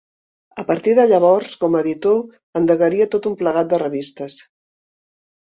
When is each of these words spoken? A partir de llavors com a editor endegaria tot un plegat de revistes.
A 0.61 0.63
partir 0.69 0.93
de 0.99 1.03
llavors 1.11 1.51
com 1.65 1.77
a 1.79 1.83
editor 1.85 2.17
endegaria 2.63 3.07
tot 3.17 3.29
un 3.33 3.39
plegat 3.43 3.73
de 3.75 3.81
revistes. 3.87 4.43